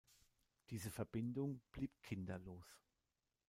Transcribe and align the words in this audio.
Diese 0.71 0.89
Verbindung 0.89 1.61
blieb 1.71 2.01
kinderlos. 2.01 2.65